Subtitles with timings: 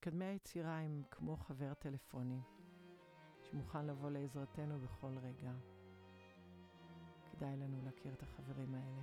[0.00, 2.40] מקדמי היצירה הם כמו חבר טלפוני,
[3.42, 5.52] שמוכן לבוא לעזרתנו בכל רגע.
[7.30, 9.02] כדאי לנו להכיר את החברים האלה.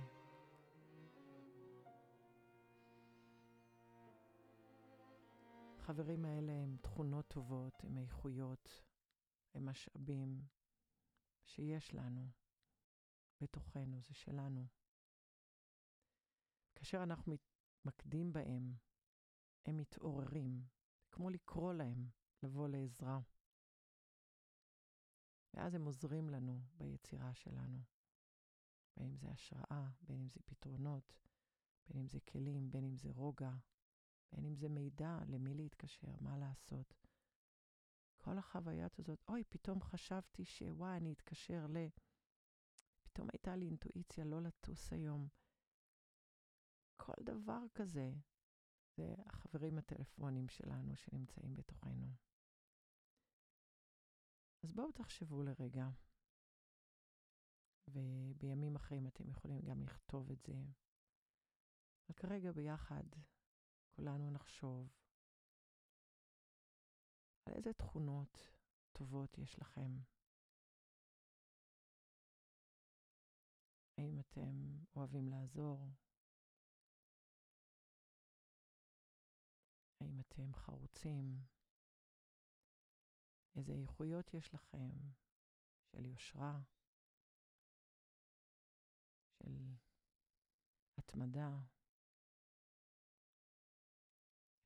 [5.78, 8.82] החברים האלה הם תכונות טובות, הם איכויות,
[9.54, 10.42] הם משאבים
[11.44, 12.28] שיש לנו
[13.40, 14.66] בתוכנו, זה שלנו.
[16.74, 17.32] כאשר אנחנו
[17.84, 18.74] מתמקדים בהם,
[19.66, 20.77] הם מתעוררים,
[21.18, 22.08] כמו לקרוא להם
[22.42, 23.20] לבוא לעזרה.
[25.54, 27.78] ואז הם עוזרים לנו ביצירה שלנו.
[28.96, 31.12] בין אם זה השראה, בין אם זה פתרונות,
[31.88, 33.50] בין אם זה כלים, בין אם זה רוגע,
[34.32, 36.94] בין אם זה מידע למי להתקשר, מה לעשות.
[38.18, 41.76] כל החוויית הזאת, אוי, פתאום חשבתי שוואי, אני אתקשר ל...
[43.02, 45.28] פתאום הייתה לי אינטואיציה לא לטוס היום.
[46.96, 48.12] כל דבר כזה,
[48.98, 52.06] זה החברים הטלפונים שלנו שנמצאים בתוכנו.
[54.62, 55.88] אז בואו תחשבו לרגע,
[57.88, 60.54] ובימים אחרים אתם יכולים גם לכתוב את זה.
[62.06, 63.04] אבל כרגע ביחד,
[63.96, 64.92] כולנו נחשוב
[67.46, 68.38] על איזה תכונות
[68.92, 69.98] טובות יש לכם.
[73.98, 75.88] האם אתם אוהבים לעזור?
[80.00, 81.42] האם אתם חרוצים?
[83.56, 84.90] איזה איכויות יש לכם
[85.82, 86.60] של יושרה,
[89.28, 89.74] של
[90.98, 91.50] התמדה?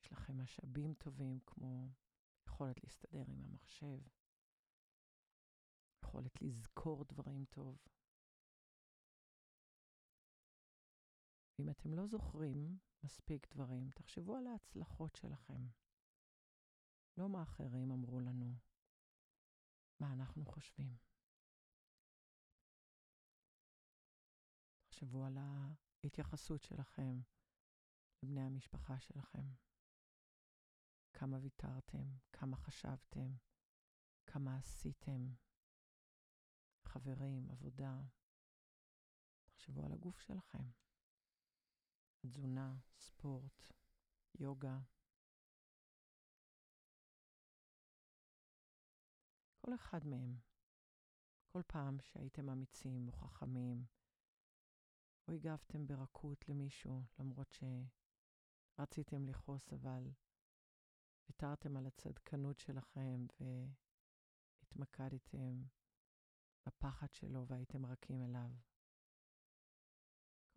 [0.01, 1.89] יש לכם משאבים טובים כמו
[2.47, 3.99] יכולת להסתדר עם המחשב,
[6.05, 7.79] יכולת לזכור דברים טוב.
[11.63, 15.67] ואם אתם לא זוכרים מספיק דברים, תחשבו על ההצלחות שלכם.
[17.17, 18.55] לא מה אחרים אמרו לנו,
[20.01, 20.97] מה אנחנו חושבים.
[24.85, 25.37] תחשבו על
[26.05, 27.21] ההתייחסות שלכם
[28.23, 29.47] לבני המשפחה שלכם.
[31.13, 33.35] כמה ויתרתם, כמה חשבתם,
[34.27, 35.35] כמה עשיתם,
[36.85, 38.01] חברים, עבודה.
[39.45, 40.83] תחשבו על הגוף שלכם.
[42.27, 43.73] תזונה, ספורט,
[44.35, 44.79] יוגה.
[49.61, 50.37] כל אחד מהם.
[51.53, 53.85] כל פעם שהייתם אמיצים או חכמים,
[55.29, 57.57] או הגבתם ברכות למישהו, למרות
[58.79, 60.11] שרציתם לכעוס, אבל
[61.27, 63.27] ויתרתם על הצדקנות שלכם
[64.61, 65.63] והתמקדתם
[66.67, 68.51] בפחד שלו והייתם רכים אליו.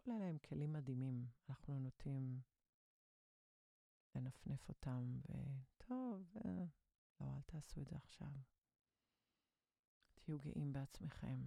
[0.05, 2.41] כל אלה הם כלים מדהימים, אנחנו נוטים
[4.15, 6.65] לנפנף אותם, וטוב, אה,
[7.21, 8.31] לא, אל תעשו את זה עכשיו.
[10.15, 11.39] תהיו גאים בעצמכם.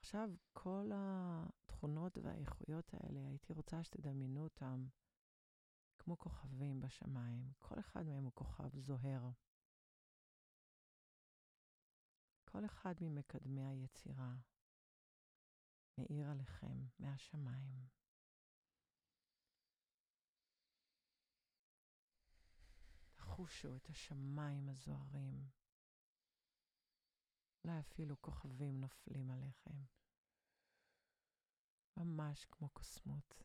[0.00, 4.86] עכשיו, כל התכונות והאיכויות האלה, הייתי רוצה שתדמיינו אותם
[5.98, 7.52] כמו כוכבים בשמיים.
[7.58, 9.30] כל אחד מהם הוא כוכב זוהר.
[12.52, 14.34] כל אחד ממקדמי היצירה
[15.98, 17.86] מאיר עליכם מהשמיים.
[23.14, 25.48] תחושו את השמיים הזוהרים.
[27.64, 29.82] אולי אפילו כוכבים נופלים עליכם.
[31.96, 33.42] ממש כמו קוסמות.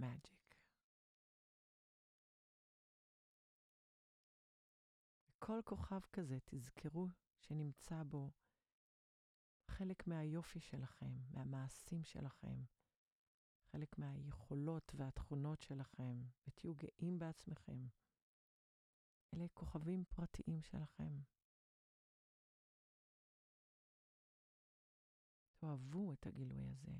[0.00, 0.45] מג'יק.
[5.46, 7.08] כל כוכב כזה, תזכרו
[7.38, 8.30] שנמצא בו
[9.66, 12.64] חלק מהיופי שלכם, מהמעשים שלכם,
[13.62, 17.86] חלק מהיכולות והתכונות שלכם, ותהיו גאים בעצמכם.
[19.34, 21.20] אלה כוכבים פרטיים שלכם.
[25.56, 26.92] תאהבו את הגילוי הזה.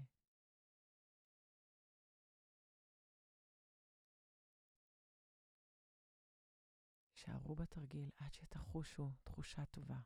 [7.26, 10.00] שערו בתרגיל עד שתחושו תחושה טובה.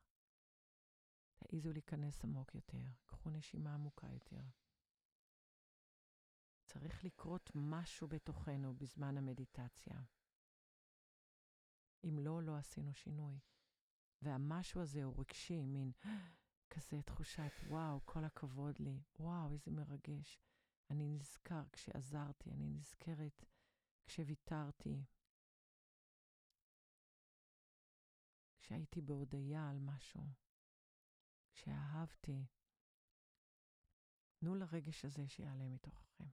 [1.38, 4.40] תעיזו להיכנס עמוק יותר, קחו נשימה עמוקה יותר.
[6.66, 10.00] צריך לקרות משהו בתוכנו בזמן המדיטציה.
[12.04, 13.40] אם לא, לא עשינו שינוי.
[14.22, 15.92] והמשהו הזה הוא רגשי, מין
[16.70, 20.40] כזה תחושת, וואו, כל הכבוד לי, וואו, איזה מרגש.
[20.90, 23.44] אני נזכר כשעזרתי, אני נזכרת
[24.06, 25.04] כשוויתרתי,
[28.70, 30.20] כשהייתי בהודיה על משהו.
[31.52, 32.46] כשאהבתי,
[34.34, 36.24] תנו לרגש הזה שיעלה מתוככם.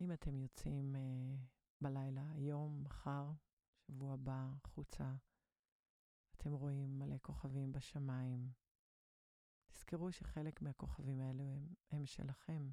[0.00, 0.98] אם אתם יוצאים uh,
[1.80, 3.30] בלילה, היום, מחר,
[3.86, 5.14] שבוע הבא, החוצה,
[6.36, 8.52] אתם רואים מלא כוכבים בשמיים.
[9.80, 12.70] תזכרו שחלק מהכוכבים האלו הם, הם שלכם.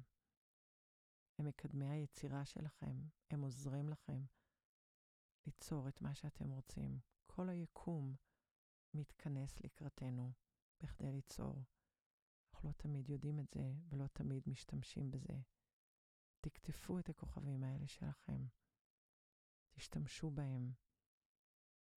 [1.38, 2.96] הם מקדמי היצירה שלכם,
[3.30, 4.24] הם עוזרים לכם
[5.46, 7.00] ליצור את מה שאתם רוצים.
[7.26, 8.16] כל היקום
[8.94, 10.32] מתכנס לקראתנו
[10.80, 11.64] בכדי ליצור.
[12.54, 15.40] אנחנו לא תמיד יודעים את זה ולא תמיד משתמשים בזה.
[16.40, 18.46] תקטפו את הכוכבים האלה שלכם.
[19.70, 20.72] תשתמשו בהם.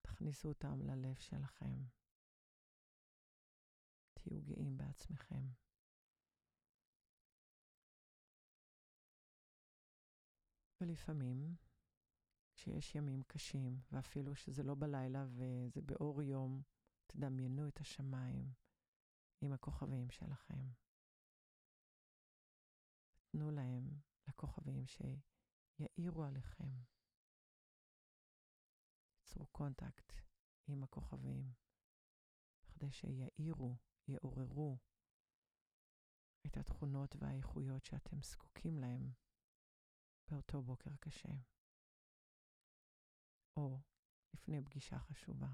[0.02, 1.84] תכניסו אותם ללב שלכם.
[4.21, 5.47] תהיו גאים בעצמכם.
[10.81, 11.56] ולפעמים,
[12.53, 16.62] כשיש ימים קשים, ואפילו שזה לא בלילה וזה באור יום,
[17.07, 18.53] תדמיינו את השמיים
[19.41, 20.69] עם הכוכבים שלכם.
[23.31, 23.89] תנו להם,
[24.27, 26.69] לכוכבים, שיאירו עליכם.
[29.21, 30.13] יצרו קונטקט
[30.68, 31.53] עם הכוכבים,
[32.68, 33.75] כדי שיאירו,
[34.07, 34.77] יעוררו
[36.48, 39.12] את התכונות והאיכויות שאתם זקוקים להם
[40.27, 41.33] באותו בוקר קשה,
[43.57, 43.80] או
[44.33, 45.51] לפני פגישה חשובה,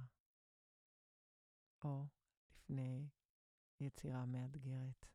[1.84, 2.06] או
[2.50, 3.10] לפני
[3.80, 5.06] יצירה מאתגרת.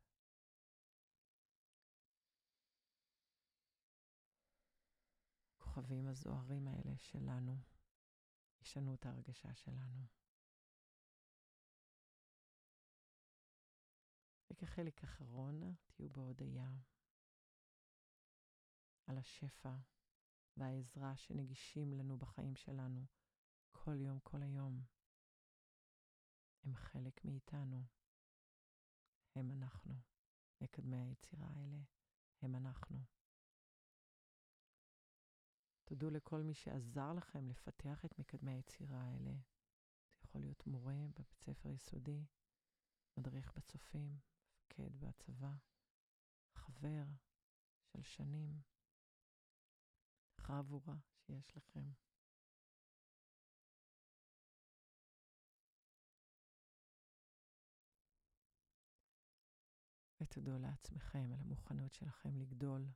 [5.73, 7.57] הכוכבים הזוהרים האלה שלנו
[8.61, 10.22] ישנו את ההרגשה שלנו.
[14.63, 16.69] וכחלק אחרון, תהיו בהודיה
[19.07, 19.75] על השפע
[20.57, 23.05] והעזרה שנגישים לנו בחיים שלנו
[23.71, 24.83] כל יום, כל היום.
[26.63, 27.83] הם חלק מאיתנו.
[29.35, 29.93] הם אנחנו.
[30.61, 31.79] מקדמי היצירה האלה
[32.41, 32.97] הם אנחנו.
[35.85, 39.31] תודו לכל מי שעזר לכם לפתח את מקדמי היצירה האלה.
[39.31, 42.25] זה יכול להיות מורה בבית ספר יסודי,
[43.17, 44.19] מדריך בצופים,
[44.73, 45.53] מפקד בצבא,
[46.53, 47.03] חבר
[47.83, 48.61] של שנים.
[50.37, 51.91] חבורה שיש לכם.
[60.21, 62.87] ותודו לעצמכם על המוכנות שלכם לגדול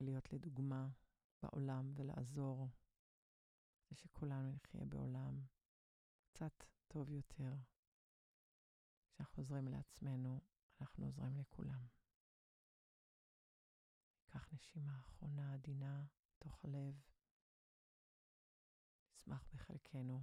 [0.00, 0.88] ולהיות לדוגמה
[1.42, 2.68] בעולם ולעזור,
[3.82, 5.40] כדי שכולנו נחיה בעולם
[6.32, 7.54] קצת טוב יותר.
[9.20, 10.40] כשאנחנו עוזרים לעצמנו,
[10.80, 11.86] אנחנו עוזרים לכולם.
[14.26, 16.04] קח נשימה אחרונה עדינה
[16.38, 17.00] תוך הלב.
[19.14, 20.20] נשמח בחלקנו.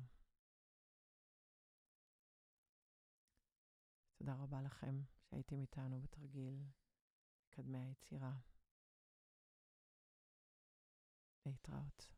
[4.18, 6.64] תודה רבה לכם שהייתם איתנו בתרגיל
[7.48, 8.34] מקדמי היצירה.
[11.46, 12.17] להתראות.